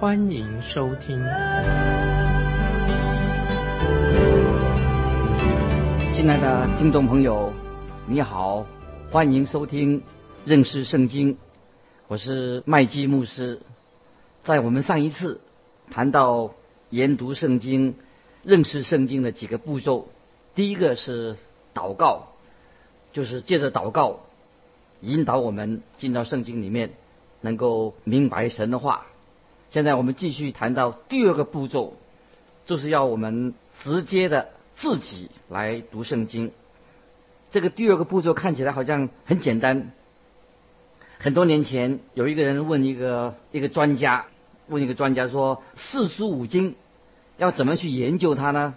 [0.00, 1.18] 欢迎收听。
[6.14, 7.52] 亲爱的听众朋友，
[8.06, 8.64] 你好，
[9.10, 10.04] 欢迎收听
[10.44, 11.36] 认识圣经。
[12.06, 13.60] 我是麦基牧师，
[14.44, 15.40] 在我们上一次
[15.90, 16.52] 谈到
[16.90, 17.96] 研读圣经、
[18.44, 20.06] 认识圣经的几个步骤，
[20.54, 21.36] 第一个是
[21.74, 22.28] 祷告，
[23.12, 24.20] 就是借着祷告
[25.00, 26.90] 引导我们进到圣经里面，
[27.40, 29.07] 能够明白神的话。
[29.70, 31.94] 现在我们继续谈到第二个步骤，
[32.66, 36.52] 就是要我们直接的自己来读圣经。
[37.50, 39.92] 这个第二个步骤看起来好像很简单。
[41.18, 44.26] 很多年前，有一个人问一个一个专家，
[44.68, 46.76] 问一个专家说：“四书五经
[47.36, 48.74] 要怎么去研究它呢？”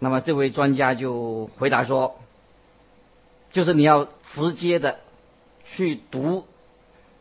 [0.00, 2.18] 那么这位专家就回答说
[3.52, 4.98] ：“就是你要直接的
[5.64, 6.46] 去读。”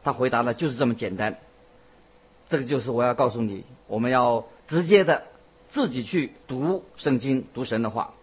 [0.04, 1.38] 他回答的就是这么简单。
[2.50, 5.24] 这个就是我要告诉你，我们要直接的
[5.70, 8.14] 自己去读圣经，读神的话。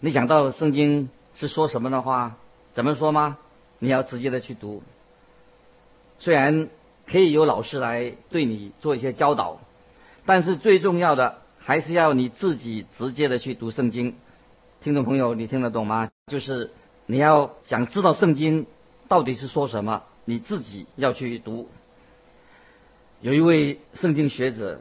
[0.00, 2.38] 你想到圣经是说什么的话，
[2.72, 3.36] 怎么说吗？
[3.78, 4.82] 你要直接的去读，
[6.18, 6.68] 虽然
[7.06, 9.58] 可以有老师来对你做一些教导，
[10.24, 14.14] 但是最重要的还是要你自己直接的去读圣经。
[14.80, 16.08] 听众朋友，你听得懂吗？
[16.26, 16.70] 就是
[17.04, 18.66] 你要想知道圣经
[19.08, 21.68] 到底是说什么，你自己要去读。
[23.20, 24.80] 有一位圣经学者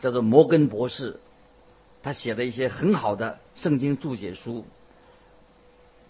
[0.00, 1.20] 叫做摩根博士，
[2.02, 4.64] 他写了一些很好的圣经注解书。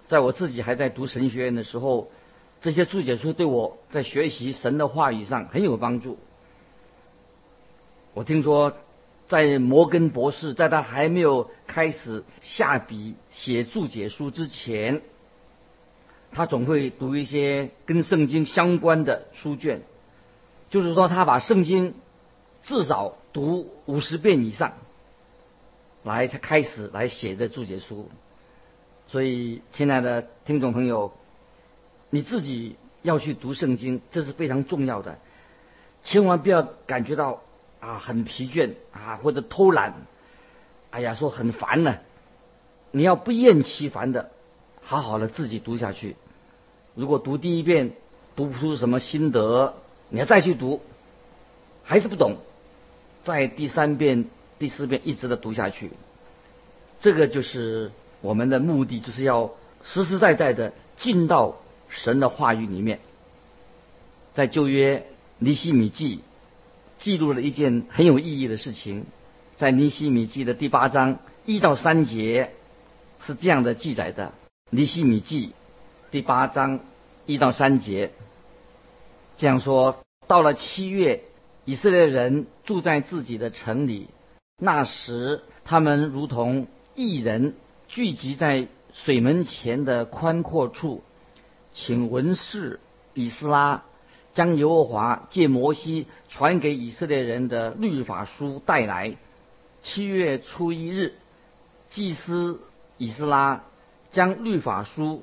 [0.09, 2.11] 在我自己还在读神学院的时候，
[2.61, 6.19] 这些注解书对我在学习神的话语上很有帮助。
[8.15, 8.77] 我听说，
[9.27, 15.03] 在摩根博士在他还没有开始下笔写注解书之前，
[16.33, 19.83] 他总会读一些跟圣经相关的书卷，
[20.75, 21.95] 就是说他把圣经
[22.65, 24.73] 至少读五十遍以上，
[26.03, 28.11] 来他开始来写这注解书。
[29.07, 31.13] 所以，亲爱的听众朋友，
[32.11, 35.21] 你自己要去读圣经，这是非常重要的。
[36.03, 37.43] 千万不要感觉到
[37.79, 39.95] 啊很疲倦啊或者偷懒，
[40.91, 41.99] 哎呀说很烦呢。
[42.91, 44.33] 你要不厌其烦的，
[44.83, 46.17] 好好的自己读下去。
[46.97, 47.93] 如果读第一遍
[48.35, 49.77] 读不出什么心得，
[50.09, 50.81] 你要再去读，
[51.83, 52.37] 还是不懂，
[53.23, 54.27] 在第三遍、
[54.59, 55.91] 第四遍一直的读下去。
[57.01, 57.91] 这个就是。
[58.21, 59.51] 我们的目的就是要
[59.85, 61.57] 实实在在的进到
[61.91, 63.01] 神的话语里面。
[64.33, 65.05] 在旧约
[65.39, 66.23] 尼西米记
[66.97, 69.05] 记录了一件很有意义的事情，
[69.59, 72.53] 在尼西米记的第八章一到三节
[73.21, 74.33] 是这样的记载的：
[74.71, 75.53] 尼西米记
[76.11, 76.81] 第八章
[77.27, 78.11] 一到三节
[79.37, 81.25] 这样说，到了七月，
[81.65, 84.09] 以色列人住在自己的城里，
[84.59, 87.55] 那时他们如同异人。
[87.87, 91.05] 聚集在水门前的宽阔处，
[91.73, 92.81] 请文士
[93.13, 93.85] 以斯拉
[94.33, 99.17] 将耶和华借摩西传给以色列人的律法书带来。
[99.83, 101.15] 七月初一日，
[101.89, 102.63] 祭司
[102.97, 103.63] 以斯拉
[104.11, 105.23] 将律法书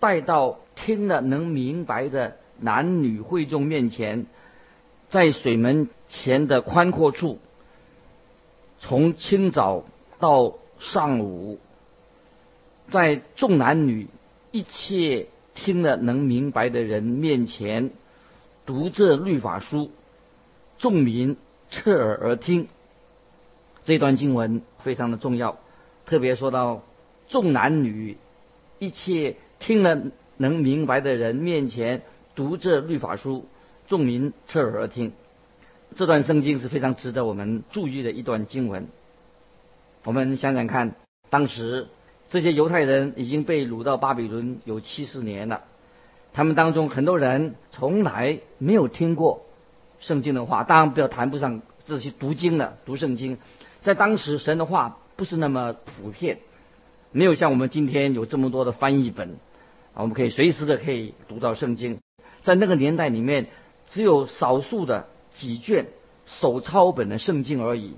[0.00, 4.26] 带到听了能明白的男女会众面前，
[5.08, 7.38] 在水门前的宽阔处，
[8.78, 9.84] 从清早
[10.18, 11.58] 到上午。
[12.88, 14.08] 在众男女
[14.50, 17.90] 一切听了能明白的人面前
[18.66, 19.90] 读这律法书，
[20.78, 21.36] 众民
[21.70, 22.68] 侧耳而听。
[23.84, 25.58] 这段经文非常的重要，
[26.06, 26.82] 特别说到
[27.28, 28.16] 众男女
[28.78, 30.02] 一切听了
[30.36, 32.02] 能明白的人面前
[32.34, 33.46] 读这律法书，
[33.86, 35.12] 众民侧耳而听。
[35.94, 38.88] 这段圣经是非常值得我们注意的一段经文。
[40.04, 40.94] 我们想想看，
[41.30, 41.88] 当时。
[42.30, 45.62] 这些犹太人已经被掳到巴比伦有七十年了，
[46.32, 49.44] 他们当中很多人从来没有听过
[50.00, 53.38] 圣经的话，当然不要谈不上这些读经了读圣经。
[53.82, 56.38] 在当时，神的话不是那么普遍，
[57.12, 59.36] 没有像我们今天有这么多的翻译本，
[59.92, 62.00] 我们可以随时的可以读到圣经。
[62.44, 63.46] 在那个年代里面，
[63.88, 65.86] 只有少数的几卷
[66.26, 67.96] 手抄本的圣经而已。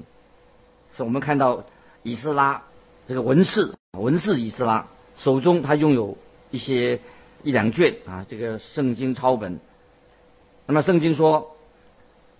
[0.95, 1.65] 是我们看到
[2.05, 2.63] 以斯拉
[3.09, 6.17] 这个文士，文士以斯拉手中他拥有
[6.53, 7.01] 一些
[7.43, 9.59] 一两卷啊，这个圣经抄本。
[10.67, 11.57] 那么圣经说，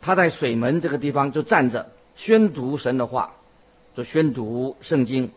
[0.01, 3.35] 他在水门这个地方就站着宣读神的话，
[3.97, 5.33] 就宣读圣经。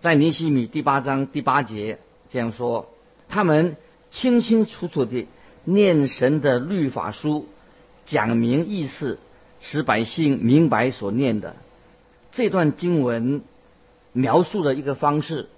[0.00, 1.98] 在尼西米第八章第八节
[2.30, 2.88] 这样说：
[3.28, 3.76] 他们
[4.10, 5.28] 清清楚楚地
[5.64, 7.46] 念神的律法书，
[8.04, 9.18] 讲明意思，
[9.60, 11.56] 使百姓明白所念的。
[12.32, 13.42] 这段经文
[14.12, 15.48] 描述的一个方式，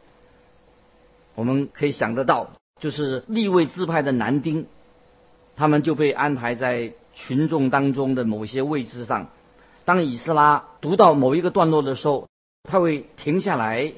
[1.35, 2.51] 我们可以想得到，
[2.81, 4.67] 就是立位自派的男丁，
[5.57, 9.31] 他们就被安排在群众当中的某些位置上。
[9.85, 12.29] 当以斯拉读到某一个段落的时候，
[12.63, 13.93] 他会停下来。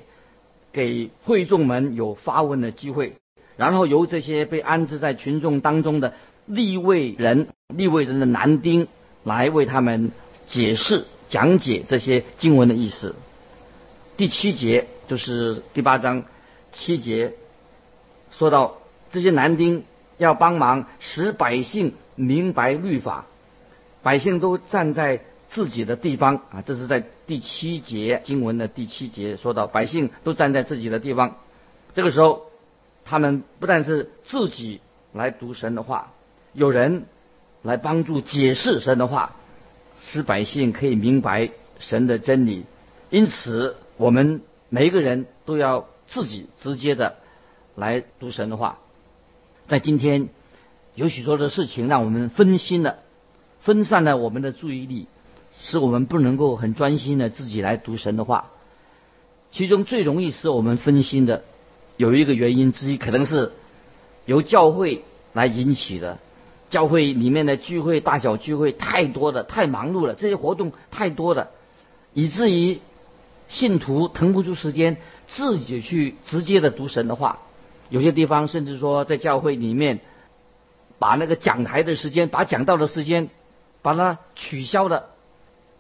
[0.73, 3.15] 给会众们有发问的机会，
[3.57, 6.15] 然后由这些被安置在群众当中的
[6.47, 8.89] 立位人、立位人的男丁
[9.23, 10.13] 来为他们
[10.47, 13.15] 解释、讲解这些经文的意思。
[14.17, 16.25] 第七节就是第八章
[16.73, 17.33] 七节，
[18.31, 18.79] 说到
[19.11, 19.85] 这些男丁
[20.19, 23.27] 要帮忙使百姓明白律法，
[24.03, 25.21] 百姓都站在。
[25.47, 31.37] 自己的地方啊，这是在第七节经文的第七节说到，百姓都站在自己的地方。
[31.95, 32.47] 这个时候，
[33.05, 34.81] 他们不但是自己
[35.13, 36.13] 来读神的话，
[36.53, 37.05] 有人
[37.63, 39.37] 来帮助解释神的话，
[40.01, 42.65] 使百姓可以明白神的真理。
[43.11, 47.17] 因此，我们每一个人都要自己直接的
[47.75, 48.79] 来读神的话。
[49.69, 50.29] 在今天，
[50.95, 52.99] 有许多的事情让我们分心了，
[53.61, 55.07] 分散了我们的注意力。
[55.61, 58.51] 使我们不能够很专心的自己来读神的话，
[59.51, 61.43] 其中最容易使我们分心的
[61.97, 63.53] 有一个原因之一，可能是
[64.25, 66.19] 由教会来引起的。
[66.71, 71.51] 教会里面的聚会、大小聚会太多了，太忙碌了，这些活动太多了，
[72.15, 72.81] 以至于
[73.49, 74.97] 信徒腾不出时间
[75.29, 77.41] 自己去直接的读神的话。
[77.91, 80.01] 有些地方甚至说，在教会里面
[80.99, 83.29] 把那个讲台的时间、把讲道的时间，
[83.83, 85.11] 把它取消了。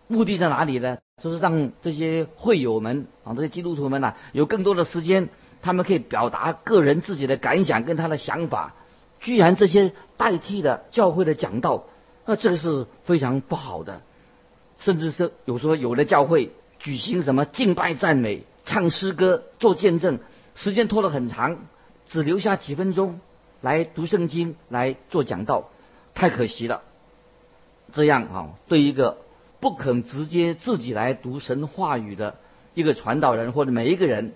[0.06, 0.98] 目的在哪里呢？
[1.20, 5.30] 就是让这些会友们啊，这些基督徒们呐，有更多的时间，
[5.64, 8.74] 他们可以表达个人自己的感想跟他的想法。
[9.20, 11.84] 居然这些代替了教会的讲道，
[12.26, 14.02] 那这个是非常不好的。
[14.78, 20.18] 甚至是有时候有的教会举行什么敬拜赞美、唱诗歌、做见证，
[20.54, 21.56] 时间拖了很长，
[22.06, 23.18] 只留下几分钟
[23.62, 25.70] 来读圣经、来做讲道，
[26.14, 26.82] 太可惜了。
[27.92, 29.16] 这样啊，对一个。
[29.60, 32.36] 不肯直接自己来读神话语的
[32.74, 34.34] 一个传道人或者每一个人，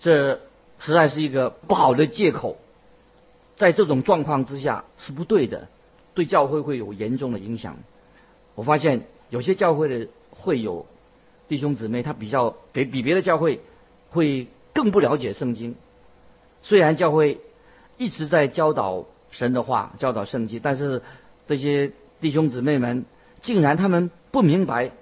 [0.00, 0.40] 这
[0.80, 2.58] 实在是一个不好的借口。
[3.54, 5.68] 在这种状况之下是不对的，
[6.14, 7.76] 对教会会有严重的影响。
[8.54, 10.86] 我发现有些教会的会有
[11.46, 13.60] 弟兄姊妹，他比较比比别的教会
[14.10, 15.76] 会更不了解圣经。
[16.62, 17.40] 虽然教会
[17.96, 21.02] 一直在教导神的话，教导圣经，但是
[21.46, 23.04] 这些弟兄姊妹们
[23.40, 24.10] 竟然他们。
[24.32, 24.92] 不明白，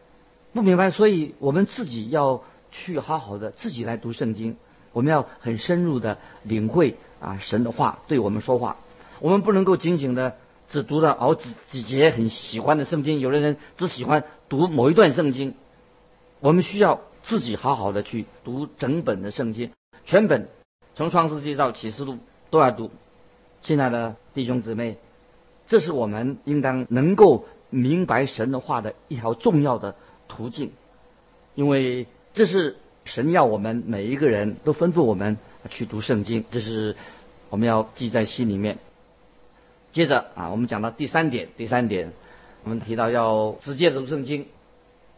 [0.55, 4.56] 不明白，所以我们自己要去好好的自己来读圣经。
[4.93, 8.76] 我们要很深入的领会啊神的话对我们说话。
[9.21, 10.37] 我们不能够仅仅的
[10.68, 13.21] 只读到熬几几节很喜欢的圣经。
[13.21, 15.54] 有的人只喜欢读某一段圣经。
[16.40, 19.73] 我们需要自己好好的去读整本的圣经，
[20.04, 20.49] 全本
[20.95, 22.18] 从创世纪到启示录
[22.50, 22.90] 都要读。
[23.61, 24.97] 亲爱的弟兄姊妹，
[25.66, 27.47] 这是我们应当能够。
[27.71, 29.95] 明白神的话的一条重要的
[30.26, 30.73] 途径，
[31.54, 32.78] 因为这是
[33.09, 35.38] 神要我们每一个人都吩咐我们
[35.71, 36.95] 去读圣经，这是
[37.49, 38.77] 我们要记在心里面。
[39.93, 42.12] 接着啊，我们讲到第三点，第三点，
[42.65, 44.47] 我们提到要直接读圣经。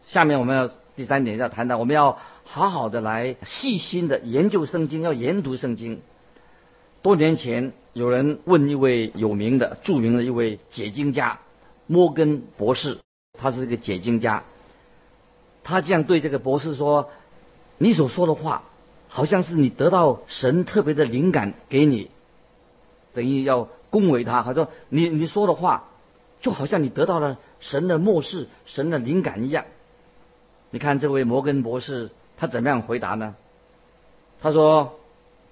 [0.07, 5.99] 下面我们要第三点要谈到，我们要好好的来细心的研究圣经，要研读圣经。
[7.01, 11.39] 多年前，有人问一位有名的、著名的一位解经家。
[11.87, 12.99] 摩根博士，
[13.37, 14.43] 他是一个解经家。
[15.63, 17.11] 他这样对这个博士说
[17.81, 18.61] ：“你所说的话，
[19.07, 22.11] 好像是你得到神特别的灵感给你，
[23.15, 24.43] 等于要恭维他。
[24.43, 25.85] 他说：你你说的话，
[26.41, 29.65] 就好像你得到了神的漠视、神的灵感一样。
[30.69, 33.33] 你看这位摩根博士，他怎么样回答呢？
[34.43, 34.99] 他说：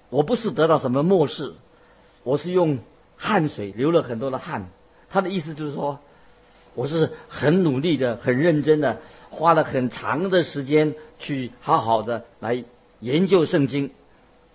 [0.08, 1.54] 我不是得到什么漠视，
[2.22, 2.78] 我是用
[3.16, 4.68] 汗水流了很多的汗。
[5.10, 5.98] 他的意思就是说。”
[6.72, 12.64] 我是很努力的，很认真的，花了很长的时间去好好的来
[12.98, 13.90] 研究圣经，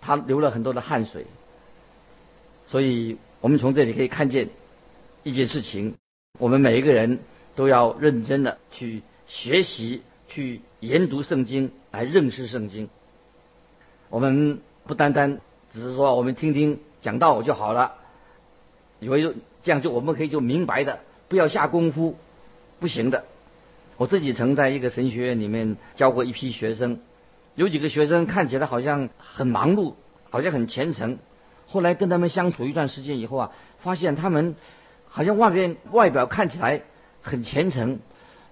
[0.00, 1.26] 他流了很多的汗水。
[2.66, 4.50] 所以我们从这里可以看见
[5.22, 5.94] 一件事情：
[6.38, 7.18] 我们每一个人
[7.54, 12.88] 都要认真的去学习、去研读圣经，来认识圣经。
[14.10, 15.40] 我们不单单
[15.72, 17.94] 只是说我们听听讲道就好了，
[19.00, 22.16] 以为这样就我们可以就明白的，不要下功夫，
[22.78, 23.24] 不行的。
[23.96, 27.00] 我自己曾在一个神学院里面教过一批学生，
[27.54, 29.94] 有几个学生看起来好像很忙碌，
[30.30, 31.18] 好像很虔诚。
[31.66, 34.54] 后来跟他们相处一段时间以后啊，发现他们
[35.08, 36.82] 好像外边外表看起来
[37.22, 37.98] 很虔诚，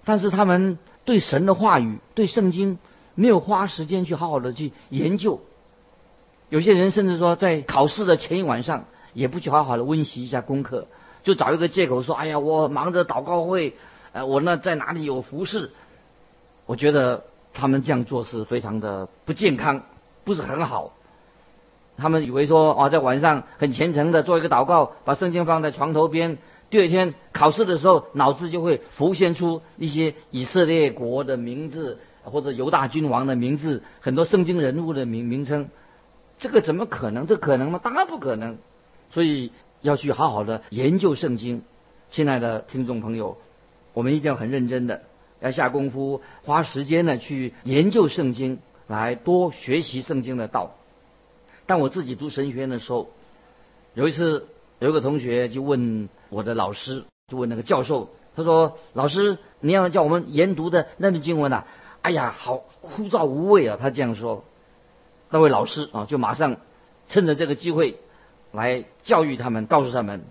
[0.05, 2.79] 但是他们对神的话语、对圣经
[3.15, 5.41] 没有花时间去好好的去研究。
[6.49, 10.87] 有些人甚至说，在考试的前一晚上也不去好好的温习一下功课，
[11.23, 13.77] 就找一个借口说：“哎呀，我忙着祷告会，
[14.15, 15.71] 呃，我那在哪里有服饰。”
[16.67, 19.83] 我觉得他们这样做是非常的不健康，
[20.25, 20.95] 不是很好。
[21.99, 26.39] 他们以为说啊，在晚上很虔诚的做一个祷告，把圣经放在床头边，
[26.71, 35.69] 第二天考试的时候，脑子就会浮现出一些以色列国的名字或者犹大君王的名字，很多圣经人物的名名称。
[36.39, 37.27] 这个怎么可能？
[37.27, 37.81] 这可能吗？
[37.83, 38.57] 当然不可能。
[39.11, 39.53] 所以
[39.83, 41.63] 要去好好的研究圣经。
[42.11, 43.37] 亲爱的听众朋友，
[43.95, 45.03] 我们一定要很认真的，
[45.41, 50.75] 要下功夫，花时间呢去研究圣经，来多学习圣经的道。
[51.65, 53.09] 但我自己读神学院的时候，
[53.95, 54.49] 有一次
[54.81, 61.65] 有一个同学就问我的老师，就问那个教授，他说：“老师，你要叫我们研读的那段经文呐，
[62.03, 64.45] 哎呀，好枯燥无味啊！”他这样说。
[65.31, 66.59] 那位老师啊，就马上
[67.09, 67.97] 趁着这个机会
[68.53, 70.23] 来教育他们，告诉他们，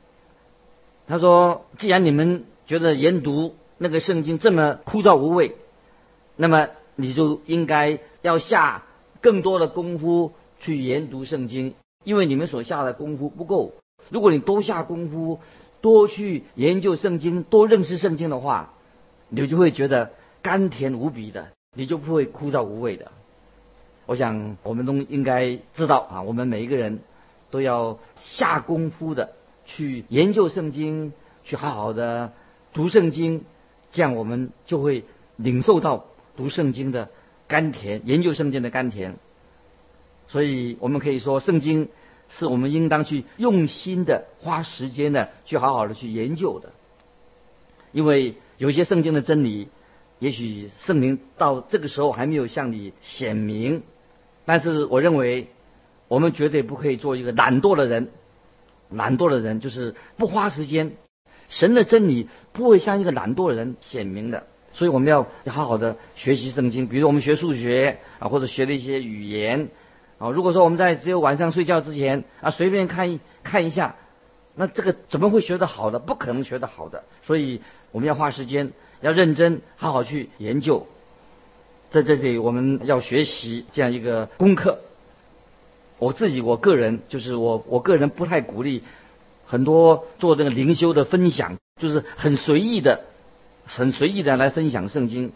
[1.08, 5.56] 他说：“既然你们觉得研读那个圣经这么枯燥无味，
[6.36, 8.84] 那么你就应该要下
[9.22, 10.32] 更多的功夫。”
[10.64, 11.74] 去研读圣经，
[12.06, 13.74] 因为你们所下的功夫不够。
[14.10, 15.42] 如果你多下功夫，
[15.82, 18.72] 多去研究圣经，多认识圣经的话，
[19.28, 23.12] 你就会觉得甘甜无比的，你就不会枯燥无味的。
[24.06, 27.02] 我想我们都应该知道啊，我们每一个人
[27.52, 29.34] 都要下功夫的
[29.66, 31.12] 去研究圣经，
[31.44, 32.32] 去好好的
[32.74, 33.44] 读圣经，
[33.92, 35.06] 这样我们就会
[35.38, 37.10] 领受到读圣经的
[37.48, 39.16] 甘甜，研究圣经的甘甜。
[40.28, 41.90] 所以，我们可以说，圣经
[42.30, 46.72] 是我们应当去用心的、花时间的去好好的去研究的。
[47.92, 49.68] 因为有些圣经的真理，
[50.18, 53.84] 也许圣灵到这个时候还没有向你显明。
[54.46, 55.50] 但是，我认为
[56.08, 58.10] 我们绝对不可以做一个懒惰的人。
[58.90, 60.96] 懒惰的人就是不花时间，
[61.54, 64.48] 神的真理不会向一个懒惰的人显明的。
[64.74, 66.88] 所以，我们要好好的学习圣经。
[66.88, 69.70] 比如，我们学数学啊，或者学的一些语言。
[70.18, 73.96] 啊，如果说我们在只有晚上睡觉之前啊，随便看一看一下，
[74.56, 76.00] 那这个怎么会学得好的？
[76.00, 77.04] 不可能学得好的。
[77.22, 80.88] 所以我们要花时间，要认真，好好去研究。
[81.92, 84.80] 在这里，我们要学习这样一个功课。
[86.00, 88.82] 我自己，我个人就是我，我个人不太鼓励
[89.54, 93.02] 很多做这个灵修的分享，就是很随意的、
[93.66, 95.32] 很随意的来分享圣经。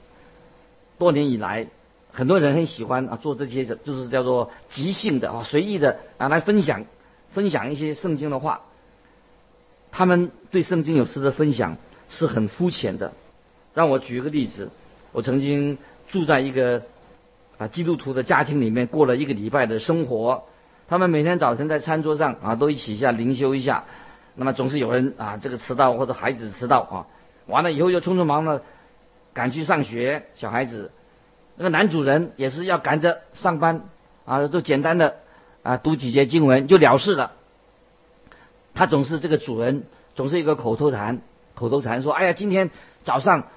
[0.98, 1.68] 多年以来。
[2.10, 6.86] 很多人很喜欢啊做这些，就是叫做即兴的啊随意的啊来分享
[7.30, 8.62] 分享一些圣经的话。
[9.92, 11.78] 他们对圣经有时的分享
[12.10, 13.14] 是很肤浅的。
[13.76, 14.72] 让我举一个例子，
[15.12, 15.78] 我曾经
[16.10, 16.82] 住在一个
[17.60, 20.46] 啊基督徒的家庭里面过了一个礼拜的生活。
[20.88, 23.84] 他们每天早晨在餐桌上啊都一起一下灵修一下。
[24.38, 27.08] 那么总是有人啊这个迟到或者孩子迟到啊，
[27.48, 28.62] 完了以后又匆匆忙忙
[29.34, 30.91] 赶去上学，小孩子。
[31.56, 33.82] 那个男主人也是要赶着上班
[34.25, 35.15] 啊，就简单的
[35.63, 37.32] 啊读几节经文就了事了。
[38.75, 41.22] 他总是这个主人总是一个口头禅，
[41.56, 42.70] 口头禅说：“哎呀，今天
[43.03, 43.48] 早上，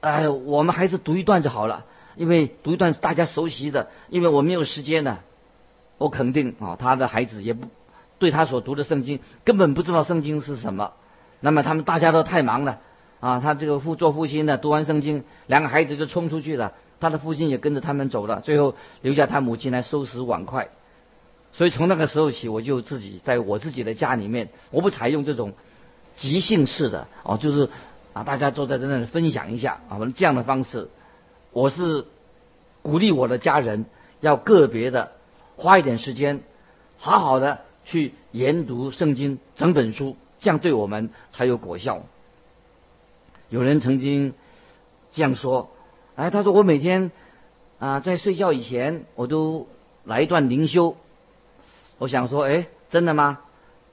[0.00, 1.84] 哎，我们还是读一段就好了，
[2.16, 5.18] 因为读一段是大家熟悉的，因为我没有时间呢。”
[5.98, 7.68] 我肯定啊，他的孩子也不
[8.22, 10.92] 对他所读的圣经根本不知道圣经是什么。
[11.40, 12.78] 那么他们大家都太忙了
[13.18, 16.72] 啊，他这个父做父亲的读完圣经，两个孩子就冲出去了。
[17.00, 20.68] 他的父亲也跟着他们走了，最后留下他母亲来收拾碗筷。
[21.52, 25.54] 所以从那个时候起，我就自己在我自己的家里面，我不采用这种
[26.14, 27.70] 即兴式的哦，就是
[28.12, 30.90] 啊，大家坐在在那里分享一下啊，这样的方式。
[31.50, 32.06] 我是
[32.82, 33.84] 鼓励我的家人
[34.20, 35.10] 要个别的
[35.56, 36.40] 花一点时间，
[36.98, 42.02] 好好的去研读圣经整本书，这样对我们才有果效。
[43.48, 44.34] 有人曾经
[45.10, 45.70] 这样说。
[46.14, 47.10] 哎，他说我每天
[47.78, 49.66] 啊在睡觉以前，我都
[50.04, 50.96] 来一段灵修。
[51.98, 53.38] 我想说，哎，真的吗？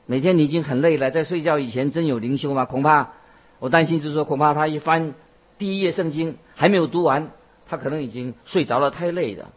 [0.05, 2.65] 每天你已经很累了，在睡觉以前真有灵修吗？
[2.65, 3.13] 恐怕
[3.59, 5.13] 我担心就是说，恐怕他一翻
[5.57, 7.31] 第一页圣经还没有读完，
[7.67, 9.49] 他可能已经睡着了，太累了。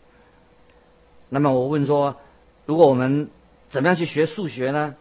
[1.29, 2.17] 那么我问说，
[2.67, 3.31] 如果我们
[3.73, 4.95] 怎么样去学数学呢？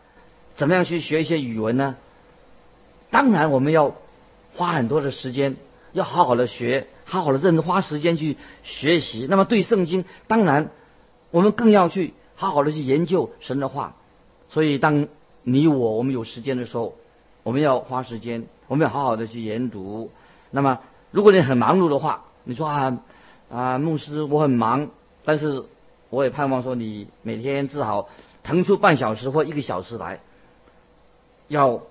[0.55, 1.97] 怎么样去学一些语文呢？
[3.09, 3.95] 当然我们要
[4.55, 5.57] 花很多的时间，
[5.91, 9.27] 要好好的学，好好的认真花时间去学习。
[9.29, 10.69] 那么对圣经，当然
[11.31, 13.95] 我们更要去好好的去研究神的话。
[14.49, 15.09] 所以当
[15.43, 16.95] 你我我们有时间的时候，
[17.43, 20.11] 我们要花时间，我们要好好的去研读。
[20.49, 20.79] 那么
[21.11, 22.97] 如果你很忙碌的话，你说啊
[23.51, 24.89] 啊牧师我很忙，
[25.25, 25.65] 但是
[26.09, 28.07] 我也盼望说你每天至少
[28.43, 30.19] 腾出半小时或一个小时来。
[31.47, 31.83] 要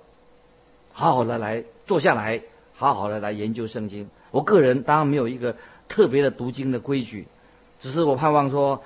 [0.93, 2.41] 好好的来坐下来，
[2.75, 4.09] 好好的来研究圣经。
[4.31, 5.57] 我个人当然没有一个
[5.89, 7.27] 特别的读经的规矩，
[7.79, 8.83] 只是我盼望说，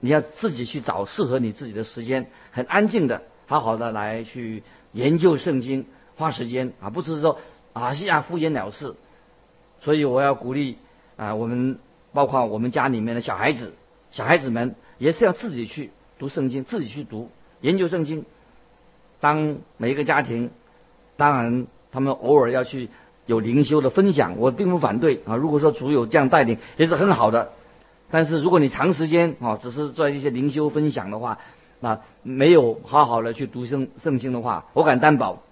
[0.00, 4.62] 你要自己去找适合你自己的时间，很安静的，好好的来去
[4.92, 5.86] 研究圣经，
[6.16, 7.38] 花时间啊，不是说
[7.72, 8.94] 啊是啊敷衍了事。
[9.80, 10.76] 所以我要鼓励
[11.16, 11.78] 啊，我们
[12.12, 13.72] 包括我们家里面的小孩子，
[14.10, 15.90] 小孩子们也是要自己去
[16.20, 17.30] 读圣经，自己去读
[17.62, 18.26] 研究圣经。
[19.20, 20.50] 当每一个家庭，
[21.16, 22.90] 当然他们偶尔要去
[23.24, 25.36] 有灵修的分享，我并不反对啊。
[25.36, 27.52] 如果说主有这样带领，也是很好的。
[28.10, 31.38] 但是如果你长时间啊，只是做一些灵修分享的话，
[31.80, 35.42] 那没有好好的去读圣圣经的话，我敢担保，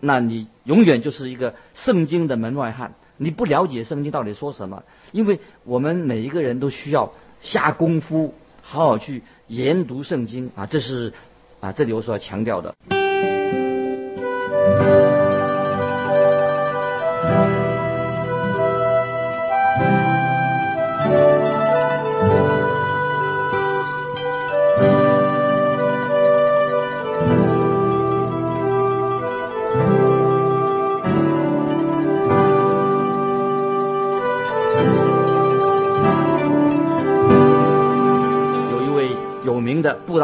[0.00, 2.94] 那你永远就是一个圣经的门外汉。
[3.16, 4.82] 你不了解圣经到底说什么，
[5.12, 8.34] 因为我们每一个人都需要下功夫，
[8.64, 11.12] 好好去研读圣经啊，这是。
[11.60, 12.74] 啊，这里我所要强调的，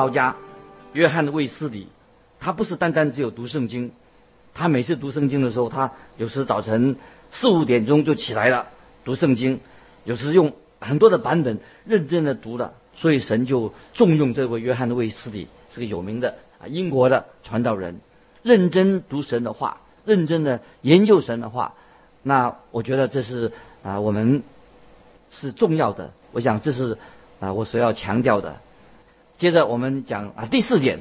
[0.07, 0.37] 名的布道家。
[0.93, 1.87] 约翰的卫斯理，
[2.41, 3.93] 他不是单单只有读圣经，
[4.55, 6.97] 他每次读圣经的时候，他有时早晨
[7.31, 8.67] 四五点钟就起来了
[9.05, 9.61] 读圣经，
[10.03, 18.01] 有时用很多的版本认真的读了，所以神就重用这位约翰的卫斯理，是个有名的啊英国的传道人，
[18.43, 21.75] 认真读神的话，认真的研究神的话，
[22.25, 23.53] 那我觉得这是
[23.85, 24.43] 啊我们
[25.31, 26.99] 是重要的，我想这是
[27.39, 28.57] 啊我所要强调的。
[29.41, 31.01] 接着我们讲啊第四点，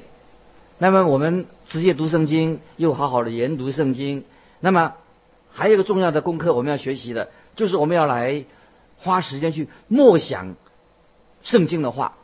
[0.78, 4.24] 那么我们直接读圣经，又好好的研读圣经。
[4.62, 4.94] 那么
[5.52, 8.46] 还有一个重要的功课我们要学习的，就是我们要来
[8.98, 10.56] 花时间去默想
[11.44, 12.16] 圣经的话。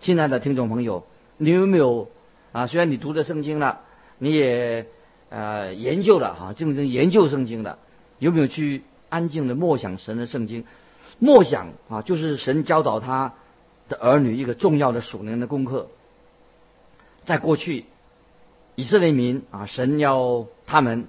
[0.00, 1.06] 亲爱的听众朋友，
[1.38, 2.10] 你有没有
[2.52, 2.66] 啊？
[2.66, 3.80] 虽然你读的圣经了，
[4.18, 4.84] 你也
[5.30, 7.78] 呃研究了哈，正正研究圣经的，
[8.18, 10.66] 有没有去安静的默想神的圣经？
[11.18, 13.32] 默想啊，就是神教导他。
[13.88, 15.88] 的儿女一个重要的属灵的功课，
[17.26, 17.84] 在过去，
[18.76, 21.06] 以色列民啊，神要他们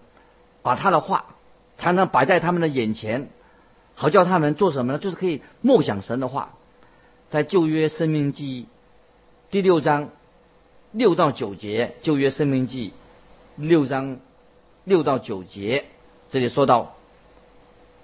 [0.62, 1.36] 把他的话
[1.78, 3.30] 常常摆在他们的眼前，
[3.94, 5.00] 好叫他们做什么呢？
[5.00, 6.54] 就是可以默想神的话。
[7.30, 8.68] 在旧约生命记
[9.50, 10.10] 第六章
[10.92, 12.94] 六到九节，旧约生命记
[13.56, 14.20] 六章
[14.84, 15.86] 六到九节，
[16.30, 16.96] 这里说到：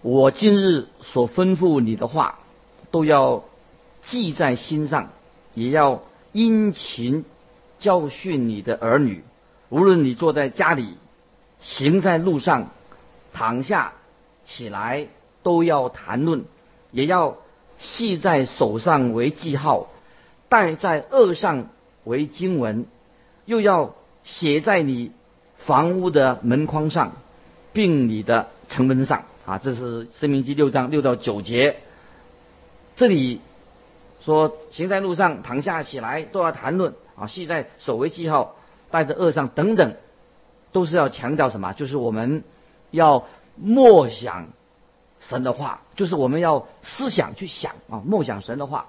[0.02, 2.40] 我今日所吩咐你的话，
[2.90, 3.44] 都要。
[4.04, 5.10] 记在心上，
[5.54, 7.26] 也要殷勤
[7.80, 9.24] 教训你的儿女。
[9.70, 10.96] 无论你坐在家里，
[11.60, 12.72] 行在路上，
[13.32, 13.94] 躺下
[14.44, 15.08] 起来，
[15.44, 16.42] 都要谈论；
[16.92, 17.38] 也要
[17.78, 19.88] 系在手上为记号，
[20.50, 21.68] 戴在额上
[22.04, 22.86] 为经文，
[23.46, 25.12] 又要写在你
[25.58, 27.14] 房屋的门框上，
[27.72, 29.24] 并你的城门上。
[29.46, 31.78] 啊，这是《生命记》六章六到九节，
[32.96, 33.42] 这里。
[34.24, 38.56] 说行在路上，躺下起来都要谈论啊，系在手为记号，
[38.92, 39.96] 带着恶上等等，
[40.72, 41.74] 都是要强调什么？
[41.74, 42.44] 就是我们
[42.92, 44.50] 要默想
[45.20, 48.88] 神的话，就是我们要思想去想啊，默想神的话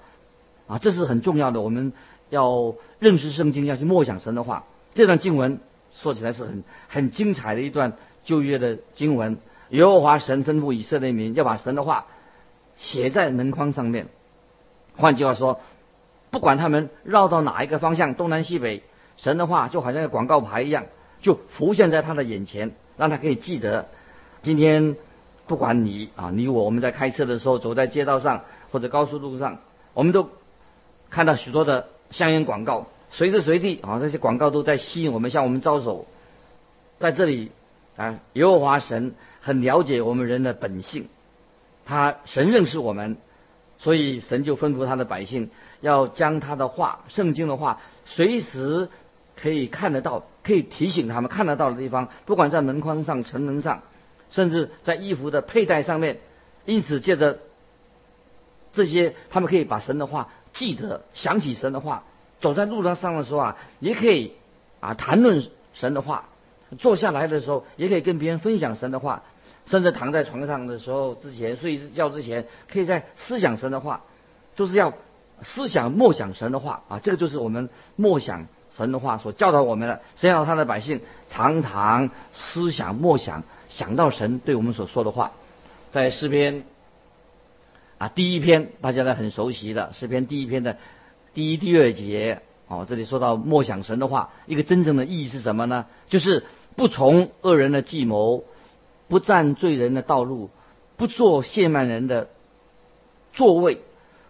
[0.66, 1.61] 啊，这是很重要的。
[1.61, 1.92] 我们
[2.31, 4.64] 要认识圣经，要去默想神的话。
[4.95, 9.38] 这段经文说起来是很很精彩的一段旧约的经文。
[9.71, 12.07] 耶和华神吩咐以色列民要把神的话
[12.77, 14.09] 写在门框上面。
[14.96, 15.61] 换句话说，
[16.31, 18.83] 不管他们绕到哪一个方向，东南西北，
[19.16, 20.87] 神的话就好像广告牌一样，
[21.20, 23.88] 就浮现在他的眼前，让他可以记得。
[24.42, 24.96] 今天
[25.46, 29.59] 不管你啊，你我，我们在开车的时候，走在街道上或者高速路上，
[29.94, 30.28] 我们都
[31.11, 36.07] 看到许多的香烟广告，随时随地啊，这些广告都在吸引我们，向我们招手。
[36.98, 37.50] 在这里
[37.96, 41.09] 啊，耶和华神很了解我们人的本性，
[41.85, 43.16] 他神认识我们，
[43.83, 48.88] 所以神就吩咐他的百姓要将他的话、圣经的话，随时
[49.35, 53.83] 可以看得到，可以提醒他们看得到的地方，不管在门框上、城门上，
[54.31, 56.21] 甚至在衣服的佩戴上面。
[56.64, 57.40] 因此，借着
[58.73, 62.05] 这些，他们可以把神的话记得，想起神的话，
[62.40, 64.35] 走在路上的时候啊，也可以
[64.79, 66.29] 啊谈论神的话；
[66.79, 69.25] 坐下来的时候，也可以跟别人分享神的话；
[69.66, 74.03] 甚至躺在床上的时候，之前睡觉之前，可以在思想神的话，
[74.57, 74.92] 就是要
[75.42, 77.01] 思想默想神的话啊。
[77.01, 78.46] 这个就是我们默想
[78.77, 85.33] 神的话所教导我们的，先让他的百姓常常思想默想，想到神对我们所说的话，
[85.90, 86.64] 在诗篇。
[87.98, 90.77] 啊，第一篇大家都很熟悉的诗篇第一篇的
[91.35, 95.87] 第一、第二节哦，这里说到默想神的话，一个真正的意义是什么呢？
[96.09, 96.44] 就是
[96.75, 98.42] 不从恶人的计谋，
[99.12, 100.48] 不占罪人的道路，
[100.96, 102.31] 不做亵慢人的
[103.35, 103.83] 座位，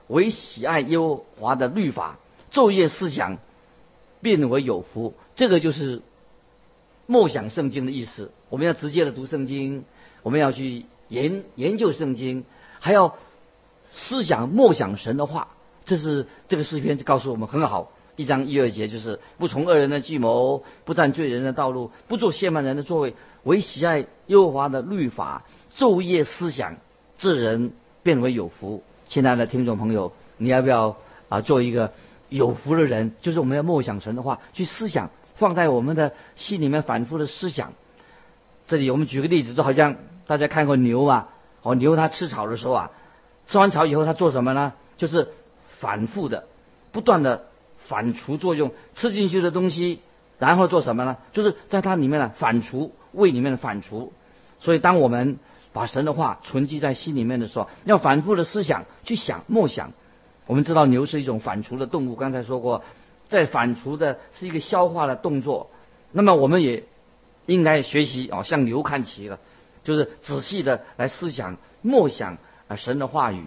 [0.08, 2.18] 唯喜爱耶和华的律法，
[2.50, 3.38] 昼夜思想，
[4.20, 5.14] 变为有福。
[5.36, 6.02] 这个就是
[7.06, 8.32] 默想圣经的意思。
[8.48, 9.84] 我们要直接的读圣经，
[10.24, 12.44] 我们要去研研究圣经，
[12.80, 13.16] 还要。
[13.94, 15.48] 思想默想神的话，
[15.84, 17.92] 这是这个诗篇就告诉我们很好。
[18.22, 25.42] 一章一二节就是不从恶人的计谋，不占罪人的道路，不做亵慢人的座位，唯喜爱耶和华的律法，
[25.76, 26.76] 昼夜思想，
[27.18, 27.72] 这人
[28.04, 28.84] 变为有福。
[29.08, 30.96] 亲爱的听众朋友，你要不要
[31.28, 31.92] 啊做一个
[32.28, 33.12] 有福的人？
[33.20, 37.72] 就是我们要默想神的话，去思想，放在我们的心里面反复的思想。
[38.68, 39.96] 这里我们举个例子，就好像
[40.28, 41.28] 大家看过牛啊，
[41.62, 42.90] 哦牛它吃草的时候啊。
[43.44, 44.72] 吃完草以后，它做什么呢？
[44.96, 45.28] 就是
[45.80, 46.46] 反复的、
[46.92, 47.46] 不断的
[47.86, 50.00] 反刍作用，吃进去的东西，
[50.38, 51.16] 然后做什么呢？
[51.32, 54.10] 就是在它里面呢反刍，胃里面的反刍。
[54.58, 55.38] 所以，当我们
[55.72, 59.92] 把神的话存积在心里面的时候，要反复的思想、去想、默想。
[60.46, 62.82] 我们知道牛是一种反刍的动物，刚才说过，
[63.28, 65.70] 在反刍的是一个消化的动作。
[66.12, 66.84] 那么，我们也
[67.46, 69.40] 应该学习哦，向牛看齐了，
[69.82, 72.76] 就是仔细的来思想、默想啊。
[72.76, 73.42] 神的话语，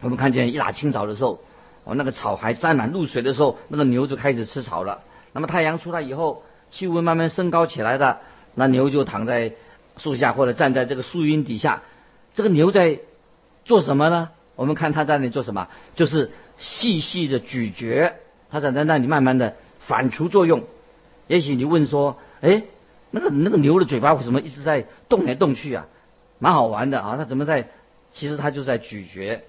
[0.00, 1.40] 我们看见一大清早的时候，
[1.84, 5.00] 哦，那个草还沾满露水的时候，那个牛就开始吃草了。
[5.32, 8.20] 那么太阳出来以后，气温慢慢升高起来的，
[8.54, 9.52] 那牛就躺在
[9.96, 11.82] 树下或者站在这个树荫底下。
[12.34, 13.00] 这个牛在
[13.64, 14.30] 做什么呢？
[14.56, 18.12] 我们看它在那里做什么，就是细细的咀嚼，
[18.50, 20.64] 它在在那里慢慢的反刍作用。
[21.26, 22.62] 也许你问说，哎，
[23.10, 25.86] 那个那个牛的嘴巴为什么一直在动来动去啊？
[26.38, 27.68] 蛮好玩的啊，它怎么在？
[28.12, 29.44] 其实它就在咀嚼，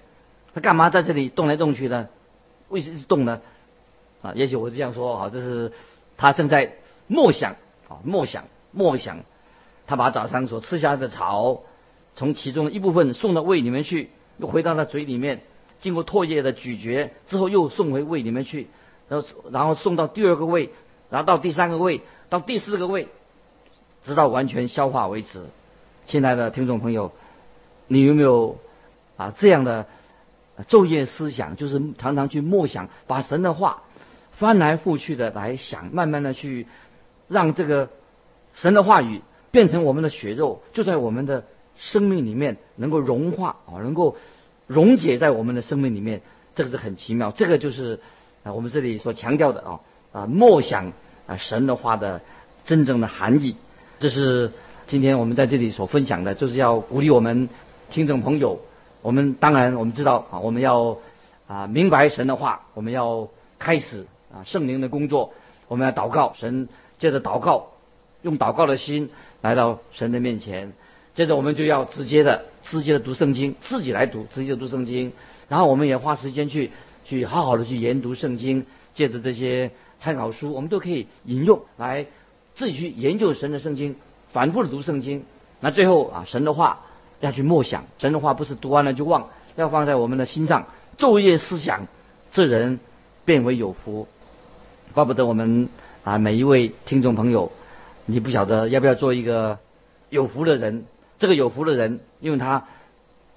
[0.54, 2.06] 它干嘛在这里动来动去呢？
[2.72, 3.40] 为什么动呢？
[4.22, 5.72] 啊，也许我是这样说啊，这是
[6.16, 6.72] 他正在
[7.06, 7.52] 默想
[7.88, 9.20] 啊，默想默想，
[9.86, 11.60] 他把早上所吃下的草，
[12.16, 14.08] 从其中一部分送到胃里面去，
[14.38, 15.42] 又回到他嘴里面，
[15.80, 18.68] 经过唾液的咀嚼之后，又送回胃里面去，
[19.08, 20.70] 然后然后送到第二个胃，
[21.10, 23.08] 然后到第三个胃，到第四个胃，
[24.02, 25.44] 直到完全消化为止。
[26.06, 27.12] 亲爱的听众朋友。
[27.88, 28.56] 你有没有
[29.18, 29.86] 啊这样的
[30.68, 31.56] 昼夜思想？
[31.56, 33.82] 就是常常去默想，把神的话
[34.32, 36.66] 翻来覆去的来想，慢慢的去
[37.28, 37.88] 让这个
[38.54, 41.44] 神的话语变成我们的血肉，就在我们的
[41.78, 44.16] 生命里面能够融化啊，能够
[44.66, 46.20] 溶解在我们的生命里面。
[46.54, 48.00] 这个是很奇妙，这个就是
[48.42, 49.80] 啊我们这里所强调的啊
[50.12, 50.92] 啊默想
[51.26, 52.20] 啊神的话的
[52.66, 53.56] 真正的含义。
[53.98, 54.52] 这是
[54.86, 57.48] 今天我们在这里所分享的，就是要鼓励我们。
[57.90, 58.58] 听众朋友，
[59.02, 60.98] 我们当然我们知道啊，我们要
[61.48, 65.32] 啊明白神的话，我们要开始啊圣灵的工作，
[65.66, 67.66] 我们要祷告，神接着祷告，
[68.22, 69.10] 用祷告的心
[69.40, 70.72] 来到神的面前，
[71.14, 75.12] 接着我们就要直接的直接的读圣经，自己来读，直接读圣经，
[75.48, 76.70] 然后我们也花时间去
[77.04, 82.06] 去好好的去研读圣经，借着这些参考书，我们都可以引用来
[82.54, 83.96] 自己去研究神的圣经，
[84.28, 85.24] 反复的读圣经，
[85.58, 86.82] 那最后啊神的话。
[87.22, 90.66] 要去默想神的话，不是读完了就忘，要放在我们的心上，
[90.98, 91.86] 昼夜思想，
[92.32, 92.80] 这人
[93.24, 94.08] 变为有福。
[94.92, 95.68] 怪不得我们
[96.02, 97.52] 啊，每一位听众朋友，
[98.06, 99.60] 你不晓得要不要做一个
[100.10, 100.84] 有福的人？
[101.20, 102.64] 这个有福的人，因为他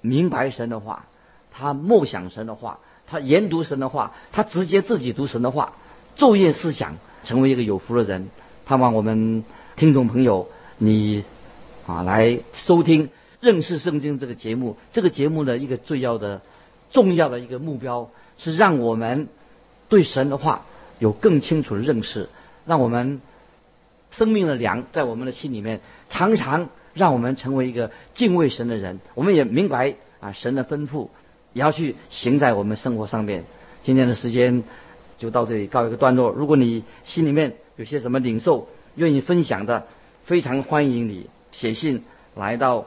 [0.00, 1.06] 明白神的话，
[1.52, 5.74] 他默想神的话，他研读神的话，他直接自己读神的话，
[6.16, 8.30] 昼夜思想，成为一个有福的人。
[8.64, 9.44] 盼望我们
[9.76, 11.22] 听众朋友，你
[11.86, 13.10] 啊来收听。
[13.40, 16.40] 认识圣经这个节目，这个节目的一个最要的、
[16.90, 19.28] 重要的一个目标是让我们
[19.88, 20.64] 对神的话
[20.98, 22.28] 有更清楚的认识，
[22.64, 23.20] 让我们
[24.10, 29.00] 生命的粮在我们的心里面常常让我们成为一个敬畏神的人。
[29.14, 31.08] 我们也明白啊，神的吩咐
[31.52, 33.44] 也要去行在我们生活上面。
[33.82, 34.64] 今天的时间
[35.18, 36.30] 就到这里告一个段落。
[36.30, 39.86] 如果你心里面有些什么领受，愿意分享的，
[40.24, 42.02] 非常欢迎你写信
[42.34, 42.86] 来到。